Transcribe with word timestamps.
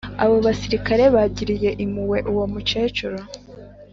abo 0.23 0.35
basirikare 0.45 1.03
bagiriye 1.15 1.69
impuhwe 1.83 2.17
uwo 2.31 2.45
mukecuru 2.53 3.17